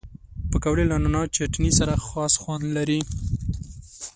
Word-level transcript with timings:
پکورې 0.49 0.83
له 0.91 0.95
نعناع 1.03 1.25
چټني 1.35 1.71
سره 1.79 1.93
خاص 2.07 2.33
خوند 2.41 2.65
لري 2.77 2.99